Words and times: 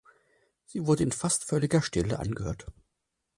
Sie 0.65 0.87
wurde 0.87 1.11
fast 1.11 1.43
in 1.43 1.47
völliger 1.49 1.83
Stille 1.83 2.17
angehört. 2.17 2.65